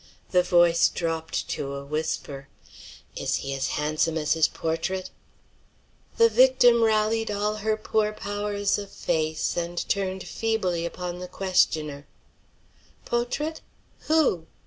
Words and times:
The 0.31 0.41
voice 0.41 0.89
dropped 0.89 1.47
to 1.49 1.75
a 1.75 1.85
whisper, 1.85 2.47
"Is 3.15 3.35
he 3.45 3.53
as 3.53 3.67
handsome 3.77 4.17
as 4.17 4.33
his 4.33 4.47
portrait?" 4.47 5.11
The 6.17 6.27
victim 6.27 6.81
rallied 6.83 7.29
all 7.29 7.57
her 7.57 7.77
poor 7.77 8.11
powers 8.11 8.79
of 8.79 8.89
face, 8.89 9.55
and 9.55 9.77
turned 9.87 10.25
feebly 10.27 10.87
upon 10.87 11.19
the 11.19 11.27
questioner: 11.27 12.07
"Po'trait? 13.05 13.61
Who?" 14.07 14.47